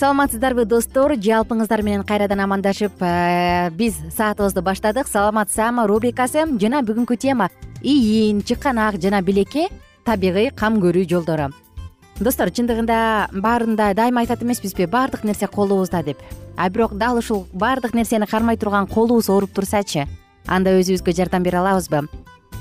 [0.00, 1.12] саламатсыздарбы достор?
[1.20, 5.08] Жалпыңыздар менен кайрадан амандашып э, биз саатыбызды баштадык.
[5.08, 6.46] Саламат саама рубрикасы.
[6.56, 7.50] Жана бүгүнкү тема
[7.82, 9.66] ийин чыканак жана билекке
[10.08, 11.50] табигый кам көрүү жолдору.
[12.16, 14.88] Достор чындыгында баарында дайыма айтат эмеспизби?
[14.88, 16.16] Баардык нерсе колубузда деп.
[16.56, 20.06] А бирок дал ушул баардык нерсени кармай турган колубуз ооруп турсачы
[20.46, 22.06] анда өзүбүзгө жардам бере алабызбы?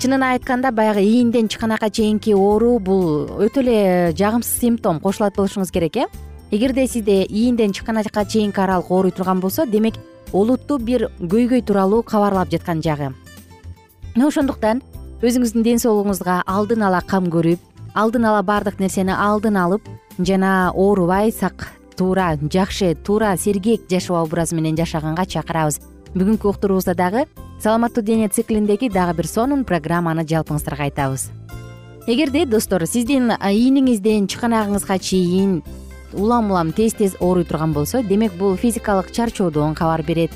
[0.01, 5.95] Чынын айтканда баягы ийинден чыканакка чейинки оору бул өтө эле жагымсыз симптом кошулат болушуңуз керек
[5.95, 6.07] э
[6.51, 9.95] эгерде сизде ийинден чыканакка чейинки аралык ооруй турган болсо демек
[10.33, 13.13] олуттуу бир көйгөй тууралуу кабарлап жаткан жагы.
[14.15, 14.81] Мына ошондуктан
[15.21, 17.59] өзүңүздүн ден соолугуңузга алдын ала кам көрүп
[17.93, 19.85] алдын ала баардык нерсени алдын алып
[20.19, 25.79] жана оорубай сак туура жакшы туура сергек жашоо образы менен жашаганга чакырабыз.
[26.15, 27.25] Бүгүнкү уктуруубузда дагы
[27.61, 31.29] саламаттуу дене циклиндеги дагы бир сонун программаны жалпыңыздарга айтабыз.
[32.07, 35.61] Эгерде достор сиздин ийниңизден чыканагыңызга чейин
[36.13, 40.31] улам улам тез тез ооруй турган болсо демек бул физикалык чарчоодон кабар берет.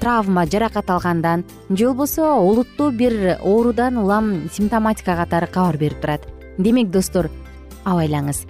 [0.00, 6.26] Травма жаракат алгандан же болбосо олуттуу бир оорудан улам симптоматика катары кабар берип турат.
[6.58, 7.30] Демек достор
[7.84, 8.46] абайлаңыз.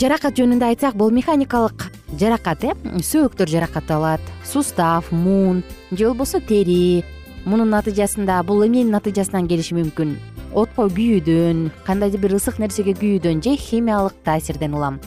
[0.00, 2.72] Жаракат жөнүндө айтсак бул механикалык жаракат э?
[3.02, 4.20] Сөөктөр жаракат алат.
[4.44, 7.04] Сустав муун же болбосо тери.
[7.44, 10.16] Мунун натыйжасында бул эмненин натыйжасынан келиши мүмкүн?
[10.54, 15.00] Отко күйүүдөн кандайдыр бир ысык нерсеге күйүүдөн же химиялык таасирден улам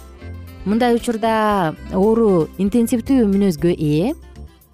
[0.68, 4.14] мындай учурда оору интенсивдүү мүнөзгө ээ.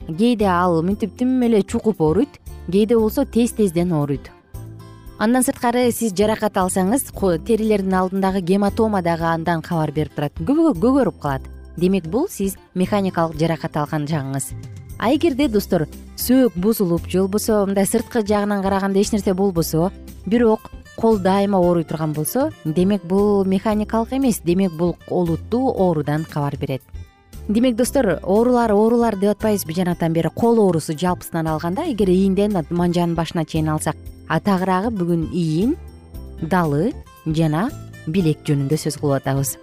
[0.09, 2.39] Кээде ал мынтип тим эле чукуп ооруйт
[2.71, 4.31] кээде болсо тез тезден ооруйт.
[5.19, 7.11] Андан сырткары сиз жаракат алсаңыз
[7.45, 10.33] терилердин алдындагы гематома дагы андан кабар берип турат.
[10.33, 11.43] Көгөрүп калат.
[11.77, 14.53] Демек бул сиз механикалык жаракат алган жагыңыз.
[14.99, 15.87] А эгерде достор
[16.17, 19.91] сөөк бузулуп же болбосо мындай сырткы жагынан караганда эч нерсе болбосо
[20.25, 26.55] бирок кол дайыма ооруй турган болсо демек бул механикалык эмес демек бул олуттуу оорудан кабар
[26.57, 26.81] берет.
[27.47, 33.15] Демек достор оорулар оорулар деп атпайбызбы жанатан бери кол оорусу жалпысынан алганда эгер ийинден манжанын
[33.15, 33.97] башына чейин алсак
[34.29, 35.75] а тагыраагы бүгүн ийин
[36.41, 36.93] далы
[37.25, 37.69] жана
[38.07, 39.57] билек жөнүндө сөз кылып атабыз.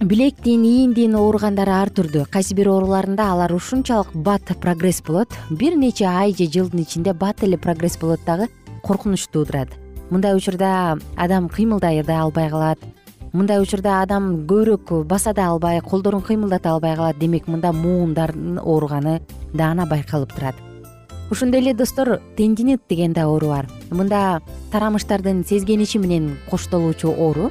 [0.00, 2.26] Билектин ийиндин ооругандары ар түрдүү.
[2.28, 5.32] Кайсы бир ооруларында алар ушунчалык бат прогресс болот?
[5.48, 8.50] Бир нече ай же жылдын ичинде бат эле прогресс болот дагы
[8.82, 12.78] коркунуч туудурат мындай учурда адам кыймылдай да албай калат
[13.36, 19.20] мындай учурда адам көбүрөөк баса да албай колдорун кыймылдата албай калат демек мында муундардын ооруганы
[19.52, 20.54] даана байкалып турат.
[21.30, 23.68] Ошондой эле достор тендинит деген да оору бар.
[23.90, 24.40] Мында
[24.72, 27.50] тарамыштардын сезгениши менен коштолуучу оору.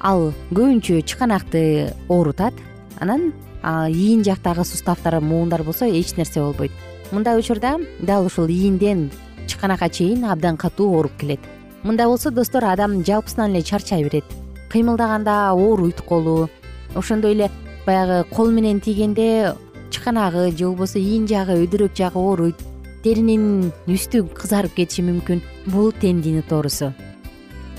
[0.00, 2.54] Ал көбүнчө чыканакты оорутат.
[2.98, 3.32] Анан
[3.62, 6.72] ийин жактагы суставдар муундар болсо эч нерсе болбойт.
[7.12, 9.10] Мындай учурда дал ушул ийинден
[9.46, 11.40] чыканакка чейин абдан катуу ооруп келет
[11.86, 14.24] мындай болсо достор адам жалпысынан эле чарчай берет.
[14.70, 16.50] Кыймылдаганда ооруйт колу
[16.94, 17.50] ошондой эле
[17.86, 19.54] баягы кол менен тийгенде
[19.90, 22.56] чыканагы же болбосо ийин жагы өйдөрөк жагы ооруйт
[23.04, 25.42] теринин үстү кызарып кетиши мүмкүн.
[25.66, 26.92] Бул тендинит оорусу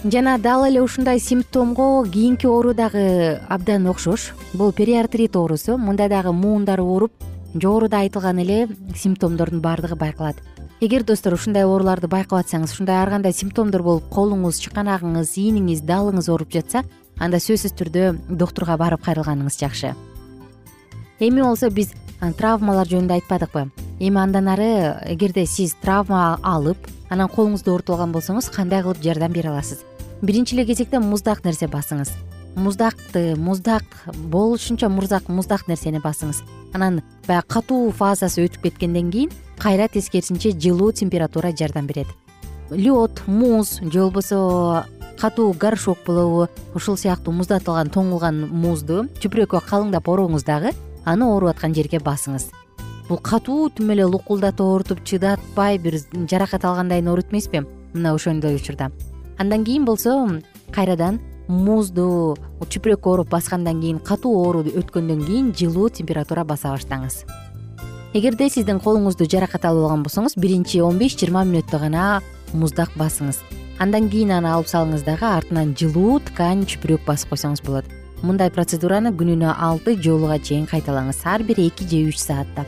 [0.04, 4.34] жана дал эле ушундай симптомго кийинки оору дагы абдан окшош.
[4.54, 5.78] Бул периартрит оорусу.
[5.78, 7.12] Мында дагы муундар ооруп
[7.54, 10.38] жогоруда айтылган эле симптомдордун баардыгы байкалат
[10.80, 16.28] эгер достор ушундай ооруларды байкап атсаңыз ушундай ар кандай симптомдор болуп колуңуз чыканагыңыз ийниңиз далыңыз
[16.30, 16.84] ооруп жатса
[17.18, 19.96] анда сөзсүз түрдө доктурга барып кайрылганыңыз жакшы.
[21.20, 21.96] Эми болсо биз
[22.38, 23.64] травмалар жөнүндө айтпадыкпы?
[23.98, 24.70] Эми андан ары
[25.10, 29.82] эгерде сиз травма алып анан колуңузду оорутуп алган болсоңуз кандай кылып жардам бере аласыз?
[30.22, 32.14] Биринчи эле кезекте муздак нерсе басыңыз.
[32.56, 33.84] Муздакты муздак
[34.30, 36.44] болушунча мурзак муздак нерсени басыңыз
[36.74, 42.08] анан баягы катуу фазасы өтүп кеткенден кийин кайра тескерисинче жылуу температура жардам берет.
[42.70, 44.86] Лед муз же болбосо
[45.20, 50.74] катуу горшок болобу ушул сыяктуу муздатылган тоңулган музду чүпүрөккө калыңдап ороңуз дагы
[51.06, 52.52] аны ооруп аткан жерге басыңыз.
[53.08, 57.64] Бул катуу тим эле лукулдатып оорутуп чыдатпай бир жаракат алгандайын оорут эмеспи
[57.94, 58.92] мына ошондой учурда.
[59.38, 60.42] Андан кийин болсо
[60.72, 67.24] кайрадан музду чүпүрөккө ороп баскандан кийин катуу оору өткөндөн кийин жылуу температура баса баштаңыз.
[68.14, 72.22] Эгерде сиздин колуңузду жаракат алып алган болсоңуз биринчи он беш жыйырма мүнөттө гана
[72.54, 73.40] муздак басыңыз.
[73.80, 77.86] Андан кийин аны алып салыңыз дагы артынан жылуу ткань чүпүрөк басып койсоңуз болот.
[78.24, 81.22] Мындай процедураны күнүнө алты жолуга чейин кайталаңыз.
[81.24, 82.66] Ар бир эки же үч саатта.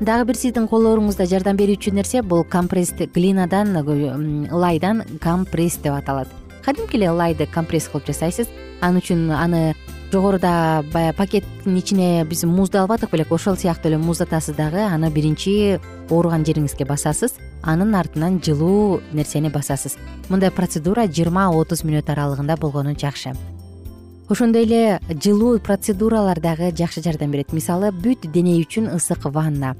[0.00, 6.45] Дагы бир сиздин кол ооруңузда жардам берүүчү нерсе бул компресс глинадан ылайдан компресс деп аталат
[6.66, 8.48] кадимки эле ылайды компресс кылып жасайсыз?
[8.82, 9.76] Ал үчүн аны
[10.10, 15.78] жогоруда баягы пакеттин ичине биз музду албадык белек ошол сыяктуу эле муздатасыз дагы аны биринчи
[16.10, 17.38] ооруган жериңизге басасыз.
[17.62, 19.94] Анын артынан жылуу нерсени басасыз.
[20.28, 23.36] Мындай процедура жыйырма отуз мүнөт аралыгында болгону жакшы.
[24.28, 27.52] Ошондой эле жылуу процедуралар дагы жакшы жардам берет.
[27.52, 29.76] Мисалы бүт дене үчүн ысык ванна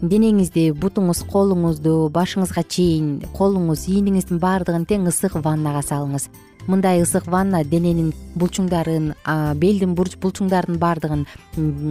[0.00, 6.28] денеңизди бутуңуз колуңузду башыңызга чейин колуңуз ийниңиздин баардыгын тең ысык ваннага салыңыз.
[6.68, 9.12] Мындай ысык ванна дененин булчуңдарын
[9.60, 11.26] белдин булчуңдардын баардыгын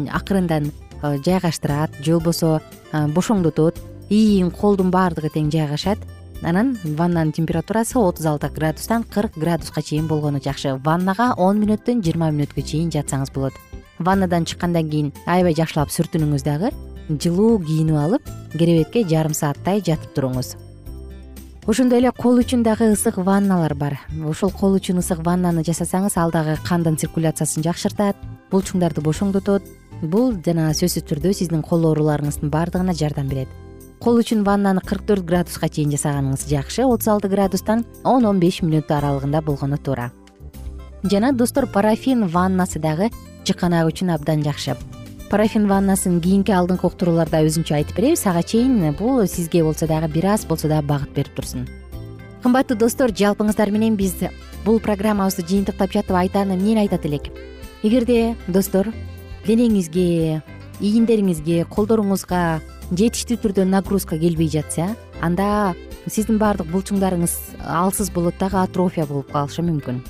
[0.10, 0.72] акырындан
[1.02, 2.02] жайгаштырат.
[2.02, 2.60] Же болбосо
[2.92, 3.78] бошоңдотот
[4.10, 6.02] ийин колдун баардыгы тең жайгашат.
[6.42, 10.80] Анан ваннанын температурасы отуз алты градустан кырк градуска чейин болгону жакшы.
[10.84, 13.54] Ваннага он мүнөттөн жыйырма мүнөткө чейин жатсаңыз болот.
[14.00, 16.72] Ваннадан чыккандан кийин аябай жакшылап сүртүнүңүз дагы
[17.10, 20.56] жылуу кийинип алып керебетке жарым сааттай жатып туруңуз.
[21.70, 24.00] Ошондой эле кол үчүн дагы ысык ванналар бар.
[24.26, 28.18] Ошол кол үчүн ысык ваннаны жасасаңыз ал дагы кандын циркуляциясын жакшыртат
[28.52, 29.66] булчуңдарды бошоңдотот.
[30.02, 33.50] Бул жана сөзсүз түрдө сиздин кол ооруларыңыздын баардыгына жардам берет.
[34.00, 38.62] Кол үчүн ваннаны кырк төрт градуска чейин жасаганыңыз жакшы отуз алты градустан он он беш
[38.64, 40.14] мүнөт аралыгында болгону туура.
[41.04, 43.12] Жана достор парафин ваннасы дагы
[43.44, 44.78] чыканак үчүн абдан жакшы
[45.30, 50.26] парафин ваннасын кийинки алдыңкы уктурууларда өзүнчө айтып беребиз ага чейин бул сизге болсо дагы бир
[50.34, 51.68] аз болсо дагы багыт берип турсун.
[52.42, 54.16] Кымбаттуу достор жалпыңыздар менен биз
[54.66, 57.30] бул программабызды жыйынтыктап жатып айтааны эмнени айтат элек
[57.84, 58.90] эгерде достор
[59.46, 60.42] денеңизге
[60.82, 62.60] ийиндериңизге колдоруңузга
[62.90, 65.76] жетиштүү түрдө нагрузка келбей жатса анда
[66.08, 70.02] сиздин баардык булчуңдарыңыз алсыз болот дагы атрофия болуп калышы мүмкүн.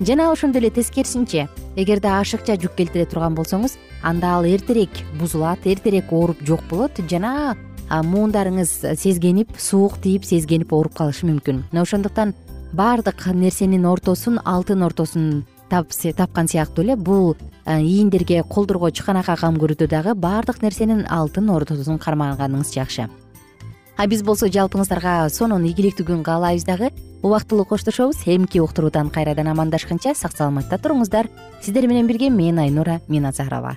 [0.00, 6.12] Жана ошондой эле тескерисинче эгерде ашыкча жүк келтире турган болсоңуз анда ал эртерээк бузулат эртерээк
[6.12, 7.56] ооруп жок болот жана
[7.88, 11.64] муундарыңыз сезгенип суук тийип сезгенип ооруп калышы мүмкүн.
[11.72, 12.34] Мына ошондуктан
[12.72, 20.14] баардык нерсенин ортосун алтын ортосун тапкан сыяктуу эле бул ийиндерге колдорго чыканакка кам көрүүдө дагы
[20.14, 23.08] баардык нерсенин алтын ортосун кармаганыңыз жакшы.
[23.96, 26.90] А биз болсо жалпыңыздарга сонун ийгиликтүү күн каалайбыз дагы.
[27.22, 31.28] Убактылуу коштошобуз эмки уктуруудан кайрадан амандашканча сак саламатта туруңуздар.
[31.62, 33.76] Сиздер менен бирге мен айнура мен азарова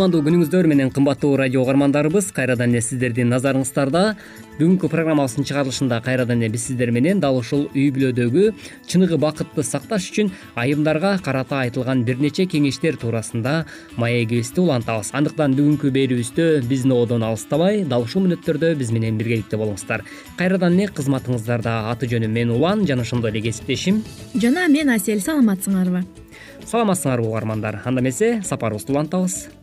[0.00, 4.14] кутмандуу күнүңүздөр менен кымбаттуу радио угармандарыбыз кайрадан эле сиздердин назарыңыздарда.
[4.56, 8.46] Бүгүнкү программабыздын чыгарылышында кайрадан эле биз сиздер менен дал ушул үй бүлөдөгү
[8.88, 13.66] чыныгы бакытты сакташ үчүн айымдарга карата айтылган бир нече кеңештер туурасында
[14.00, 15.12] маегибизди улантабыз.
[15.12, 20.08] Андыктан бүгүнкү берүүбүздө биздин ободон алыстабай дал ушул мүнөттөрдө биз менен биргеликте болуңуздар.
[20.40, 24.00] Кайрадан эле кызматыңыздарда аты жөнүм мен улан жана ошондой эле кесиптешим
[24.32, 26.06] жана мен асель саламатсыңарбы?
[26.64, 27.82] Саламатсыңарбы угармандар.
[27.84, 29.59] Анда эмесе сапарыбызды улантабыз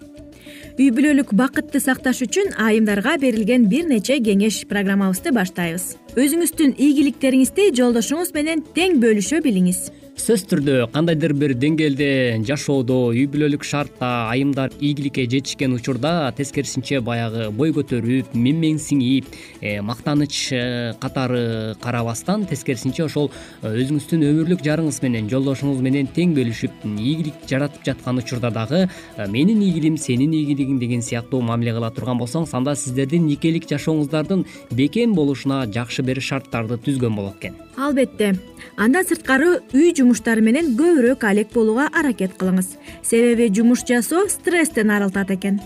[0.78, 5.96] үй бүлөлүк бакытты сакташ үчүн айымдарга берилген бир нече кеңеш программабызды баштайбыз.
[6.14, 12.08] Өзүңүздүн ийгиликтериңизди жолдошуңуз менен тең бөлүшө билиңиз сөзсүз түрдө кандайдыр бир деңгээлде
[12.48, 19.30] жашоодо үй бүлөлүк шартта айымдар ийгиликке жетишкен учурда тескерисинче баягы бой көтөрүп менменсиңип
[19.62, 23.30] э, мактаныч э, катары карабастан тескерисинче ошол
[23.62, 28.88] э, өзүңүздүн өмүрлүк жарыңыз менен жолдошуңуз менен тең бөлүшүп ийгилик жаратып жаткан учурда дагы
[29.30, 35.14] менин ийгилигим сенин ийгилигиң деген сыяктуу мамиле кыла турган болсоңуз анда сиздердин никелик жашооңуздардын бекем
[35.14, 38.34] болушуна жакшы бир шарттарды түзгөн болот экен албетте
[38.78, 42.76] андан сырткары үй жумуштары менен көбүрөөк алек болууга аракет кылыңыз.
[43.02, 45.62] Себеби жумуш жасоо стресстен арылтат экен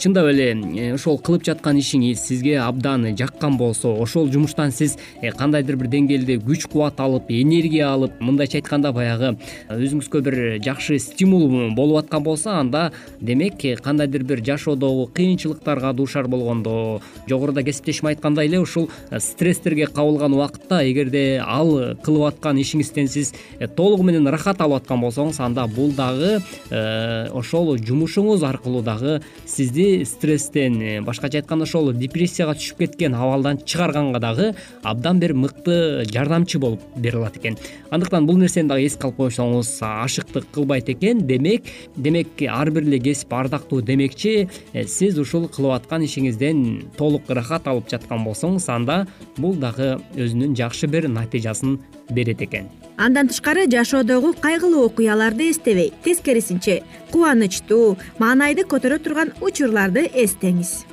[0.00, 5.28] чындап эле э, ошол кылып жаткан ишиңиз сизге абдан жаккан болсо ошол жумуштан сиз э,
[5.36, 10.96] кандайдыр бир деңгээлде күч кубат алып энергия алып мындайча айтканда баягы э, өзүңүзгө бир жакшы
[11.04, 18.48] стимул болуп аткан болсо анда демек кандайдыр бир жашоодогу кыйынчылыктарга дуушар болгондо жогоруда кесиптешим айткандай
[18.48, 23.34] эле ушул стресстерге кабылган убакытта эгерде ал кылып аткан ишиңизден сиз
[23.76, 26.38] толугу менен ырахат алып аткан болсоңуз анда бул дагы
[26.70, 34.20] ошол жумушуңуз аркылуу дагы сизди стресстен э, башкача айтканда ошол депрессияга түшүп кеткен абалдан чыгарганга
[34.22, 34.48] дагы
[34.82, 37.58] абдан бир мыкты жардамчы болуп бере алат экен.
[37.90, 41.26] Андыктан бул нерсени дагы эске алып койсоңуз ашыктык кылбайт экен.
[41.26, 47.30] Демек демек ар бир эле кесип ардактуу демекчи э, сиз ушул кылып аткан ишиңизден толук
[47.30, 49.06] ырахат алып жаткан болсоңуз анда
[49.38, 51.78] бул дагы өзүнүн жакшы бир натыйжасын
[52.10, 52.68] берет экен.
[52.96, 60.84] Андан тышкары жашоодогу кайгылуу окуяларды эстебей тескерисинче кубанычтуу маанайды көтөрө турган учурларды эстеңиз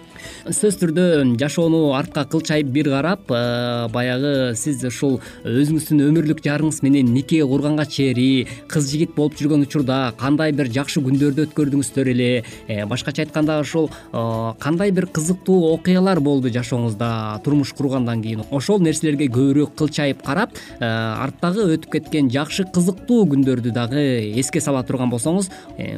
[0.47, 1.05] сөзсүз түрдө
[1.39, 7.86] жашоону артка кылчайып бир карап э, баягы сиз ушул өзүңүздүн өмүрлүк жарыңыз менен нике курганга
[7.86, 12.43] чейин кыз жигит болуп жүргөн учурда кандай бир жакшы күндөрдү өткөрдүңүздөр эле.
[12.67, 18.43] Э, башкача айтканда ошол э, кандай бир кызыктуу окуялар болду жашооңузда турмуш кургандан кийин.
[18.51, 24.03] Ошол нерселерге көбүрөөк кылчайып карап арттагы өтүп кеткен жакшы кызыктуу күндөрдү дагы
[24.39, 25.50] эске сала турган болсоңуз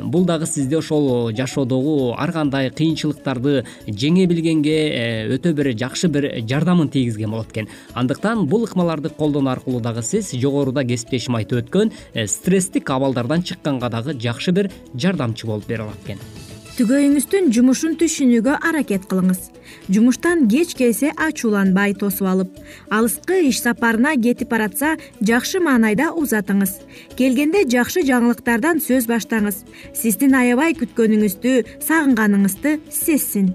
[0.03, 4.63] бул дагы сизди ошол жашоодогу ар кандай кыйынчылыктарды жеңе билген
[4.99, 7.69] Э, өтө бир жакшы бир жардамын тийгизген болот экен.
[7.93, 13.89] Андыктан бул ыкмаларды колдонуу аркылуу дагы сиз жогоруда кесиптешим айтып өткөн э, стресстик абалдардан чыкканга
[13.89, 16.19] дагы жакшы бир жардамчы болуп бере алат экен.
[16.79, 19.49] Түгөйүңүздүн жумушун түшүнүүгө аракет кылыңыз.
[19.91, 22.55] Жумуштан кеч келсе ачууланбай тосуп алып
[22.87, 26.77] алыскы иш сапарына кетип баратса жакшы маанайда узатыңыз.
[27.19, 29.65] Келгенде жакшы жаңылыктардан сөз баштаңыз.
[29.91, 33.51] Сиздин аябай күткөнүңүздү сагынганыңызды сезсин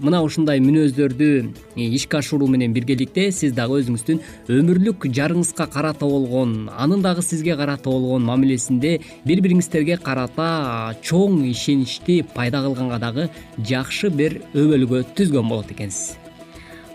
[0.00, 1.28] мына ушундай мүнөздөрдү
[1.76, 4.20] э, ишке ашыруу менен биргеликте сиз дагы өзүңүздүн
[4.56, 8.94] өмүрлүк жарыңызга карата болгон анын дагы сизге карата болгон мамилесинде
[9.26, 13.28] бири бириңиздерге карата чоң ишеничти пайда кылганга дагы
[13.58, 16.16] жакшы бир өбөлгө түзгөн болот экенсиз.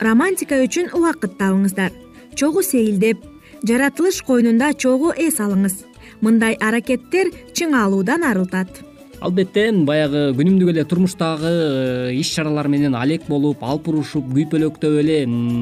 [0.02, 1.94] Романтика үчүн убакыт табыңыздар.
[2.36, 3.22] Чогуу сейилдеп
[3.64, 5.86] жаратылыш койнунда чогуу эс алыңыз.
[6.26, 8.82] Мындай аракеттер чыңалуудан арылтат
[9.26, 15.16] албетте баягы күнүмдүк эле турмуштагы э, иш чаралар менен алек болуп алпурушуп күйпөлөктөп эле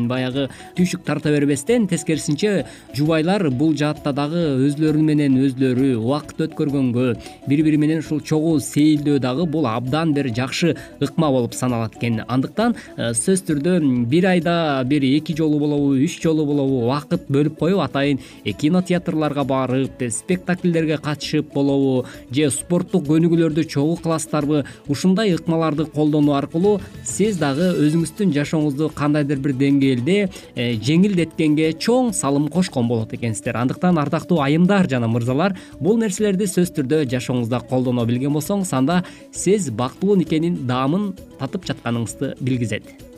[0.09, 2.65] баягы түйшүк тарта бербестен тескерисинче
[2.97, 7.05] жубайлар бул жаатта дагы өзлөрү менен өзлөрү убакыт өткөргөнгө
[7.47, 12.19] бири бири менен ушул чогуу сейилдөө дагы бул абдан бир жакшы ыкма болуп саналат экен.
[12.27, 13.77] Андыктан э, сөзсүз түрдө
[14.11, 18.19] бир айда бир эки жолу болобу үч жолу болобу убакыт бөлүп коюп атайын.
[18.43, 24.63] Э, кинотеатрларга барып спектакльдерге катышып болобу же спорттук көнүгүүлөр чогуу кыласыздарбы?
[24.89, 32.49] Ушундай ыкмаларды колдонуу аркылуу сиз дагы өзүңүздүн жашооңузду кандайдыр бир деңгээлде э, жеңилдеткенге чоң салым
[32.49, 33.61] кошкон болот экенсиздер.
[33.61, 39.69] Андыктан ардактуу айымдар жана мырзалар бул нерселерди сөзсүз түрдө жашооңузда колдоно билген болсоңуз анда сиз
[39.69, 43.12] бактылуу никенин даамын татып жатканыңызды билгизет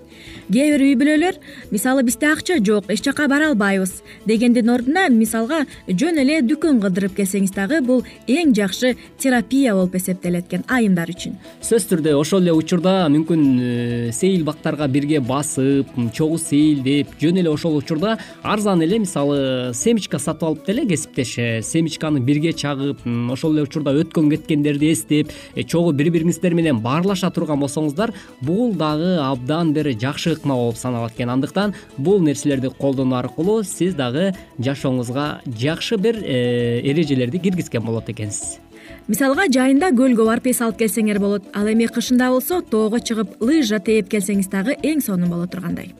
[0.52, 1.38] кээ бир үй бүлөлөр
[1.72, 7.16] мисалы бизде акча жок эч жака бара албайбыз дегендин ордуна мисалга жөн эле дүкөн кыдырып
[7.18, 11.38] келсеңиз дагы бул эң жакшы терапия болуп эсептелет экен айымдар үчүн.
[11.66, 17.50] Сөзсүз түрдө ошол эле учурда мүмкүн э, сейил бактарга бирге басып чогуу сейилдеп жөн эле
[17.50, 21.34] ошол учурда арзан эле мисалы семечка сатып алып деле кесиптеш
[21.66, 23.02] семечканы бирге чагып
[23.34, 28.74] ошол эле учурда өткөн кеткендерди эстеп э, чогуу бири бириңиздер менен баарлаша турган болсоңуздар бул
[28.78, 31.32] дагы абдан бир жакшы ыкма болуп саналат экен.
[31.34, 38.60] Андыктан бул нерселерди колдонуу аркылуу сиз дагы жашооңузга жакшы бир э, эрежелерди киргизген болот экенсиз.
[39.08, 41.46] Мисалга жайында көлгө барып эс алып келсеңер болот.
[41.54, 45.94] Ал эми кышында болсо тоого чыгып лыжа тээп келсеңиз дагы эң сонун боло тургандай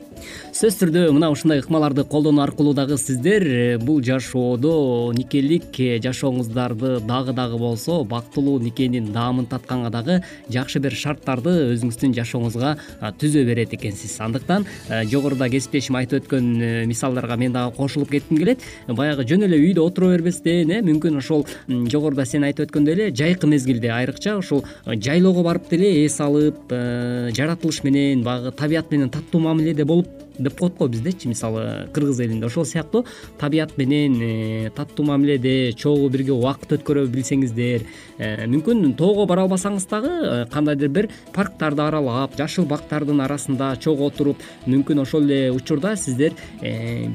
[0.56, 7.00] сөзсүз түрдө мына ушундай ыкмаларды колдонуу аркылуу дагы сиздер э, бул жашоодо никелик э, жашооңуздарды
[7.04, 10.16] дагы дагы болсо бактылуу никенин даамын татканга дагы
[10.48, 12.72] жакшы бир шарттарды өзүңүздүн жашооңузга
[13.20, 14.16] түзө берет экенсиз.
[14.24, 16.48] Андыктан э, жогоруда кесиптешим айтып өткөн
[16.88, 18.64] мисалдарга мен дагы кошулуп кетким келет.
[18.88, 23.46] Баягы жөн эле үйдө отура бербестен э мүмкүн ошол жогоруда сен айтып өткөндөй эле жайкы
[23.46, 29.84] мезгилде айрыкча ушул жайлоого барып деле эс алып жаратылыш менен баягы табият менен таттуу мамиледе
[29.84, 32.46] болуп деп коет го биздечи мисалы кыргыз элинде.
[32.46, 33.04] Ошол сыяктуу
[33.38, 37.84] табият менен э, таттуу мамиледе чогуу бирге убакыт өткөрө билсеңиздер
[38.18, 44.10] э, мүмкүн тоого бара албасаңыз дагы э, кандайдыр бир парктарды аралап жашыл бактардын арасында чогуу
[44.10, 46.32] отуруп мүмкүн ошол эле учурда сиздер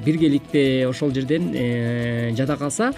[0.05, 1.51] биргеликте ошол жерден
[2.38, 2.91] жада калса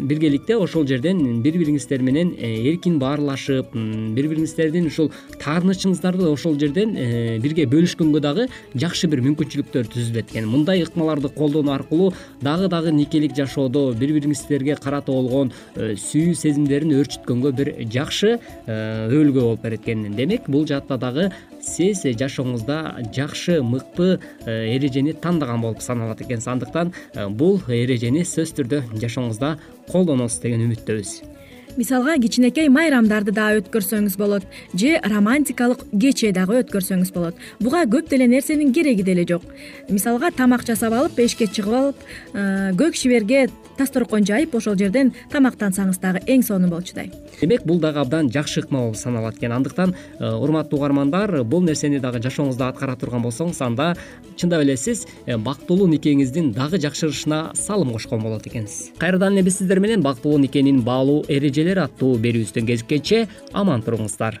[0.00, 3.72] биргеликте ошол жерден бири бириңиздер менен эркин баарлашып
[4.16, 5.10] бири бириңиздердин ушул
[5.42, 6.94] таарынычыңыздарды ошол жерден
[7.42, 13.34] бирге бөлүшкөнгө дагы жакшы бир мүмкүнчүлүк түзүлөт экен мындай ыкмаларды колдонуу аркылуу дагы дагы никелик
[13.36, 19.84] жашоодо бири бириңиздерге карата болгон э, сүйүү сезимдерин өөрчүткөнгө бир жакшы э, өбөлгө болуп берет
[19.84, 26.46] экен демек бул жаатта дагы сиз жашооңузда жакшы мыкты э, эрежени тандаган болуп саналат экенсиз.
[26.46, 26.92] Андыктан
[27.30, 29.56] бул эрежени сөзсүз түрдө жашооңузда
[29.90, 31.35] колдоносуз деген үмүттөбүз
[31.76, 37.36] мисалга кичинекей майрамдарды дагы өткөрсөңүз болот же романтикалык кече дагы өткөрсөңүз болот.
[37.60, 39.42] Буга көп деле нерсенин кереги деле жок.
[39.88, 41.96] Мисалга тамак жасап алып эшикке чыгып алып
[42.34, 47.10] э, көк шиберге дасторкон жайып ошол жерден тамактансаңыз дагы эң сонун болчудай.
[47.40, 49.52] Демек бул дагы абдан жакшы ыкма болуп саналат экен.
[49.52, 53.94] Андыктан э, урматтуу угармандар бул нерсени дагы жашооңузда аткара турган болсоңуз анда
[54.36, 58.92] чындап эле сиз э, бактылуу никеңиздин дагы жакшырышына салым кошкон болот экенсиз.
[58.98, 64.40] Кайрадан эле биз сиздер менен бактылуу никенин баалуу эрежелери аттуу берүүбүздөн кезиккенче аман туруңуздар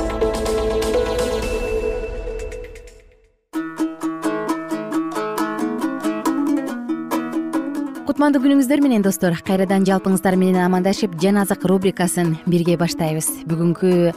[8.21, 9.33] кутмандуу күнүңүздөр менен достор.
[9.41, 13.25] Кайрадан жалпыңыздар менен амандашып жан азык рубрикасын бирге баштайбыз.
[13.49, 14.11] Бүгүнкү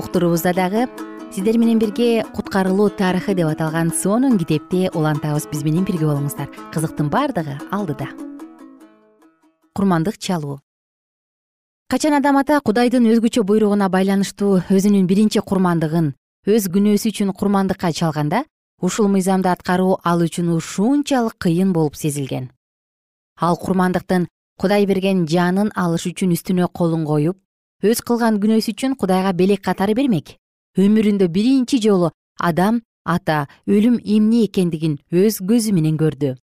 [0.00, 0.86] уктуруубузда дагы
[1.28, 5.44] сиздер менен бирге куткарылуу тарыхы деп аталган сонун китепти улантабыз.
[5.52, 6.48] Биз менен бирге болуңуздар.
[6.72, 8.06] Кызыктын баардыгы алдыда.
[9.76, 10.62] Курмандык чалуу.
[11.92, 16.14] Качан адам ата кудайдын өзгөчө буйругуна байланыштуу өзүнүн биринчи курмандыгын
[16.48, 18.46] өз күнөөсү үчүн курмандыкка чалганда
[18.80, 22.48] ушул мыйзамды аткаруу ал үчүн ушунчалык кыйын болуп сезилген
[23.40, 24.26] ал курмандыктын
[24.60, 27.38] кудай берген жанын алыш үчүн үстүнө колун коюп
[27.82, 30.36] өз кылган күнөөсү үчүн кудайга белек катары бермек.
[30.76, 36.36] Өмүрүндө биринчи жолу адам ата өлүм эмне экендигин өз көзү менен көрдү.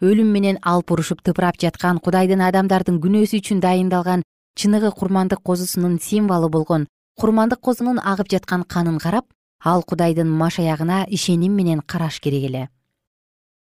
[0.00, 4.24] Өлүм менен алып урушуп тыпырап жаткан кудайдын адамдардын күнөөсү үчүн дайындалган
[4.56, 6.88] чыныгы курмандык козусунун символу болгон
[7.20, 9.26] курмандык козунун агып жаткан канын карап
[9.60, 12.68] ал кудайдын машаягына ишеним менен караш керек эле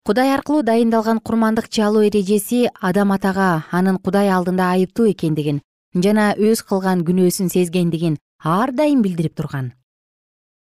[0.05, 5.61] кудай аркылуу дайындалган курмандык чалуу эрежеси адам атага анын кудай алдында айыптуу экендигин
[6.05, 9.73] жана өз кылган күнөөсүн сезгендигин ар дайым билдирип турган.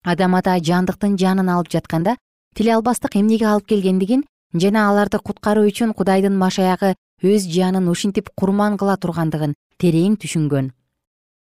[0.04, 2.16] Адам ата жандыктын жанын алып жатканда
[2.56, 8.76] тиле албастык эмнеге алып келгендигин жана аларды куткаруу үчүн кудайдын машаягы өз жанын ушинтип курман
[8.76, 10.72] кыла тургандыгын терең түшүнгөн.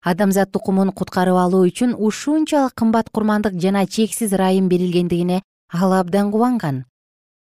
[0.03, 6.83] Адамзат тукумун куткарып алуу үчүн ушунчалык кымбат курмандык жана чексиз ырайым берилгендигине ал абдан кубанган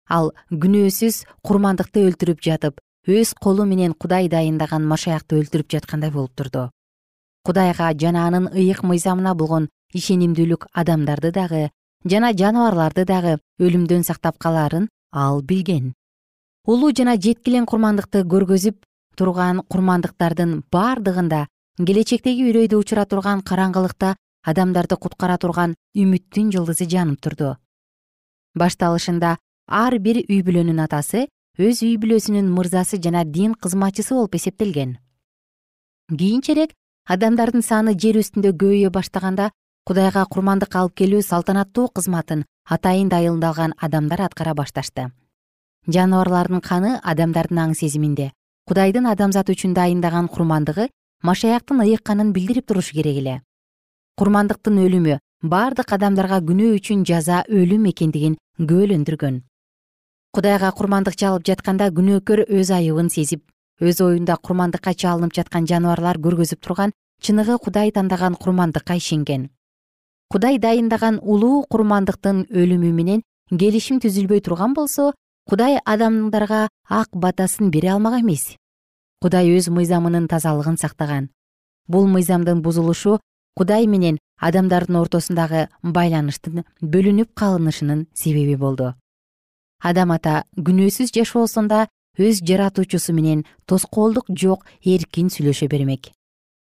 [0.09, 6.69] ал күнөөсүз курмандыкты өлтүрүп жатып өз колу менен кудай дайындаган машаякты өлтүрүп жаткандай болуп турду.
[7.43, 11.69] Кудайга жана анын ыйык мыйзамына болгон ишенимдүүлүк адамдарды дагы
[12.05, 15.93] жана жаныбарларды дагы өлүмдөн сактап калаарын ал билген.
[16.65, 18.85] Улуу жана жеткилең курмандыкты көргөзүп
[19.19, 24.15] турган курмандыктардын бардыгында келечектеги үрөйдү учура турган караңгылыкта
[24.47, 27.55] адамдарды куткара турган үмүттүн жылдызы жанып турду.
[28.55, 29.37] Башталышында
[29.67, 34.97] ар бир үй бүлөнүн атасы өз үй бүлөсүнүн мырзасы жана дин кызматчысы болуп эсептелген.
[36.09, 36.73] Кийинчерээк
[37.07, 39.51] адамдардын саны жер үстүндө көбөйө баштаганда
[39.87, 45.11] кудайга курмандык алып келүү салтанаттуу кызматын атайын дайындалган адамдар аткара башташты.
[45.87, 48.31] Жаныбарлардын каны адамдардын аң сезиминде.
[48.67, 50.89] Кудайдын адамзат үчүн дайындаган курмандыгы
[51.21, 53.41] машаяктын ыйык канын билдирип турушу керек эле.
[54.17, 59.41] Курмандыктын өлүмү бардык адамдарга күнөө үчүн жаза өлүм экендигин күбөлөндүргөн
[60.33, 63.43] кудайга курмандык чалып жатканда күнөөкөр өз айыбын сезип
[63.81, 69.51] өз оюнда курмандыкка чалынып жаткан жаныбарлар көргөзүп турган чыныгы кудай тандаган курмандыкка ишенген.
[70.33, 75.11] Кудай дайындаган улуу курмандыктын өлүмү менен келишим түзүлбөй турган болсо
[75.45, 78.55] кудай адамдарга ак батасын бере алмак эмес.
[79.21, 81.29] Кудай өз мыйзамынын тазалыгын сактаган.
[81.87, 83.19] Бул мыйзамдын бузулушу
[83.55, 88.95] кудай менен адамдардын ортосундагы байланыштын бөлүнүп калынышынын себеби болду
[89.83, 96.11] адам ата күнөөсүз жашоосунда өз жаратуучусу менен тоскоолдук жок эркин сүйлөшө бермек.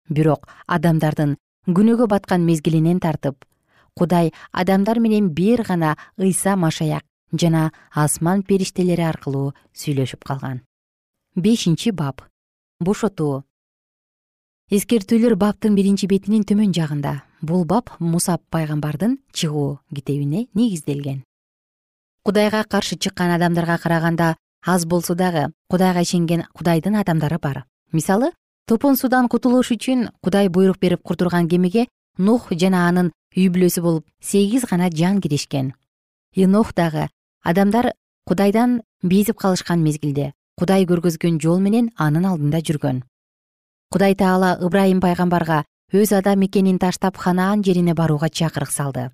[0.08, 3.44] Бирок адамдардын күнөөгө баткан мезгилинен тартып
[3.94, 10.62] кудай адамдар менен бир гана ыйса машаяк жана асман периштелери аркылуу сүйлөшүп калган.
[11.36, 12.22] Бешинчи бап
[12.80, 13.44] бошотуу.
[14.70, 17.22] Эскертүүлөр баптын биринчи бетинин төмөн жагында.
[17.42, 21.22] Бул бап муса пайгамбардын чыгуу китебине негизделген
[22.24, 27.64] кудайга каршы чыккан адамдарга караганда аз болсо дагы кудайга ишенген кудайдын адамдары бар.
[27.92, 28.32] Мисалы
[28.66, 34.06] топон суудан кутулуш үчүн кудай буйрук берип курдурган кемеге нух жана анын үй бүлөсү болуп
[34.22, 35.74] сегиз гана жан киришкен.
[36.34, 37.10] Инох дагы
[37.42, 37.92] адамдар
[38.24, 43.02] кудайдан безип калышкан мезгилде кудай көргөзгөн жол менен анын алдында жүргөн.
[43.92, 49.10] Кудай таала ыбрайым пайгамбарга өз ада мекенин таштап ханаан жерине барууга чакырык салды.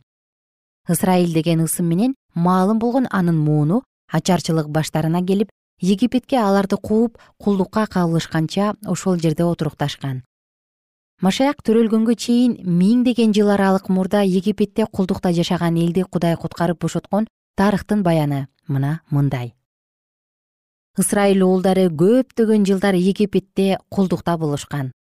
[0.88, 7.86] Ысрайыл деген ысым менен маалым болгон анын мууну ачарчылык баштарына келип египетке аларды кууп кулдукка
[7.86, 10.22] кабылышканча ошол жерде отурукташкан.
[11.20, 18.02] Машаяк төрөлгөнгө чейин миңдеген жыл аралык мурда египетте кулдукта жашаган элди кудай куткарып бошоткон тарыхтын
[18.02, 19.54] баяны мына мындай.
[20.98, 24.92] Ысрайыл уулдары көптөгөн жылдар египетте кулдукта болушкан.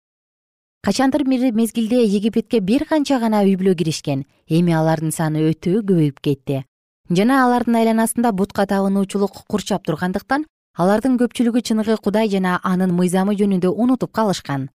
[0.84, 6.22] Качандыр бир мезгилде египетке бир канча гана үй бүлө киришкен эми алардын саны өтө көбөйүп
[6.24, 6.64] кетти
[7.10, 10.46] жана алардын айланасында бутка табынуучулук курчап тургандыктан
[10.78, 14.70] алардын көпчүлүгү чыныгы кудай жана анын мыйзамы жөнүндө унутуп калышкан.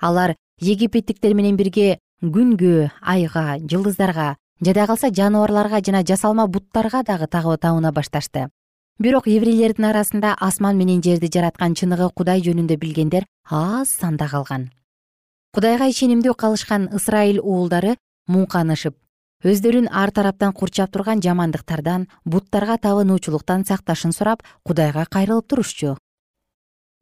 [0.00, 7.92] Алар египеттиктер менен бирге күнгө айга жылдыздарга жада калса жаныбарларга жана жасалма буттарга дагы табына
[7.92, 8.48] башташты.
[8.98, 14.72] Бирок еврейлердин арасында асман менен жерди жараткан чыныгы кудай жөнүндө билгендер аз санда калган.
[15.54, 17.94] Кудайга ишенимдүү калышкан ысрайыл уулдары
[18.26, 18.96] муңканышып
[19.44, 25.96] өздөрүн ар тараптан курчап турган жамандыктардан буттарга табынуучулуктан сакташын сурап кудайга кайрылып турушчу.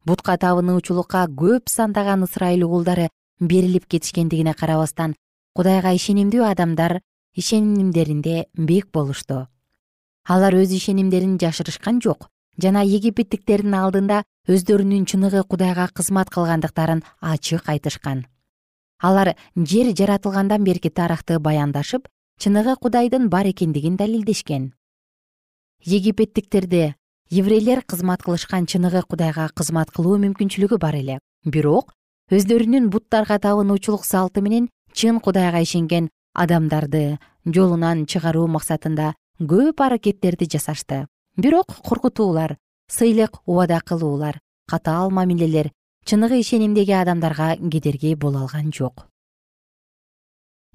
[0.05, 5.15] Бутка табынуучулукка көп сандаган ысрайыл уулдары берилип кетишкендигине карабастан
[5.55, 7.01] кудайга ишенимдүү адамдар
[7.33, 9.47] ишенимдеринде бек болушту.
[10.29, 12.29] Алар өз ишенимдерин жашырышкан жок
[12.61, 18.27] жана египеттиктердин алдында өздөрүнүн чыныгы кудайга кызмат кылгандыктарын ачык айтышкан.
[19.01, 24.73] Алар жер жаратылгандан берки тарыхты баяндашып чыныгы кудайдын бар экендигин далилдешкен.
[25.83, 26.95] Египеттиктерде
[27.29, 31.17] еврейлер кызмат кылышкан чыныгы кудайга кызмат кылуу мүмкүнчүлүгү бар эле.
[31.45, 31.93] Бирок
[32.29, 41.07] өздөрүнүн буттарга табынуучулук салты менен чын кудайга ишенген адамдарды жолунан чыгаруу максатында көп аракеттерди жасашты.
[41.37, 45.71] Бирок коркутуулар сыйлык убада кылуулар катаал мамилелер
[46.05, 49.07] чыныгы ишенимдеги адамдарга кедерги боло алган жок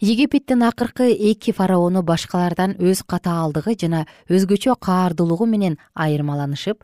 [0.03, 6.83] египеттин акыркы эки фараону башкалардан өз катаалдыгы жана өзгөчө каардуулугу менен айырмаланышып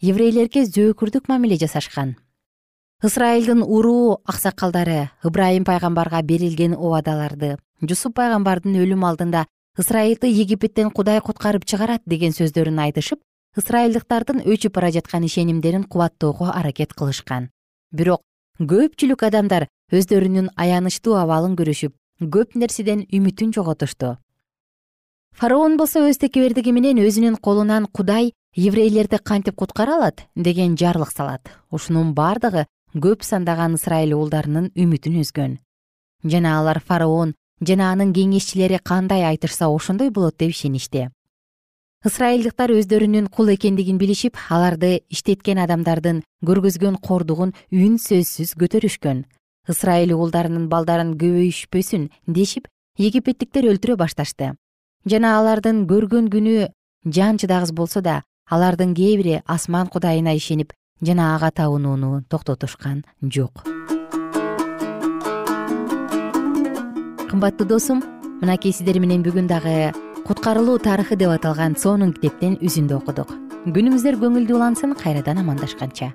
[0.00, 2.14] еврейлерге зөөкүрдүк мамиле жасашкан.
[3.02, 9.44] Ысрайылдын уруу аксакалдары ыбрайым пайгамбарга берилген убадаларды жусуп пайгамбардын өлүмү алдында
[9.76, 13.26] ысрайылды египеттен кудай куткарып чыгарат деген сөздөрүн айтышып
[13.58, 17.50] ысрайылдыктардын өчүп бара жаткан ишенимдерин кубаттоого аракет кылышкан.
[17.90, 18.22] Бирок
[18.60, 24.16] көпчүлүк адамдар өздөрүнүн аянычтуу абалын көрүшүп көп нерседен үмүтүн жоготушту.
[25.36, 31.50] Фараон болсо өз текебердиги менен өзүнүн колунан кудай еврейлерди кантип куткара алат деген жарлык салат.
[31.70, 35.58] Ушунун бардыгы көп сандаган ысрайыл уулдарынын үмүтүн үзгөн.
[36.24, 41.10] Жана алар фараон жана анын кеңешчилери кандай айтышса ошондой болот деп ишеништи.
[42.06, 49.26] Ысрайылдыктар өздөрүнүн кул экендигин билишип аларды иштеткен адамдардын көргөзгөн кордугун үн сөзсүз көтөрүшкөн
[49.68, 54.54] ысрайыл уулдарынын балдарын көбөйүшпөсүн дешип египеттиктер өлтүрө башташты.
[55.06, 56.68] Жана алардын көргөн күнү
[57.06, 63.64] жан чыдагыс болсо да алардын кээ бири асман кудайына ишенип жана ага табынууну токтотушкан жок.
[67.30, 68.02] Кымбаттуу досум
[68.40, 69.92] мынакей сиздер менен бүгүн дагы
[70.26, 73.34] куткарылуу тарыхы деп аталган сонун китептен үзүндү окудук.
[73.66, 76.14] Күнүңүздөр көңүлдүү улансын кайрадан амандашканча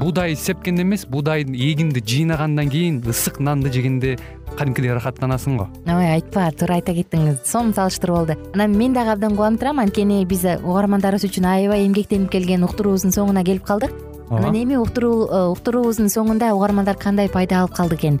[0.00, 4.16] буудай сепкенде эмес буудайдын эгинди жыйнагандан кийин ысык нанды жегенде
[4.56, 5.68] кадимкидей ырахаттанасың го.
[5.86, 7.42] Ой айтпа туура айта кеттиңиз.
[7.44, 12.30] Сонун салыштыруу болду анан мен дагы абдан кубанып турам анткени биз угармандарыбыз үчүн аябай эмгектенип
[12.32, 13.92] келген уктуруубуздун соңуна келип калдык.
[14.30, 18.20] Анан эми э, уктуруубуздун соңунда угармандар кандай пайда алып калды экен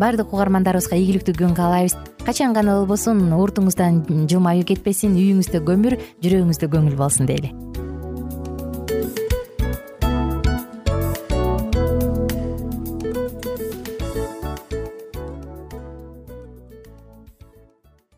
[0.00, 1.96] баардык угармандарыбызга ийгиликтүү күн каалайбыз.
[2.26, 7.54] Качан гана болбосун уртуңуздан жылмаюу кетпесин үйүңүздө көмүр жүрөгүңүздө көңүл болсун дейли